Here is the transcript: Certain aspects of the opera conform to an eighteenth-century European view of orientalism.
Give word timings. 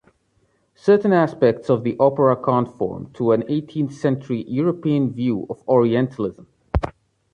Certain 0.73 1.13
aspects 1.13 1.69
of 1.69 1.83
the 1.83 1.95
opera 1.99 2.35
conform 2.35 3.11
to 3.13 3.33
an 3.33 3.43
eighteenth-century 3.47 4.45
European 4.49 5.11
view 5.13 5.45
of 5.47 5.61
orientalism. 5.67 6.47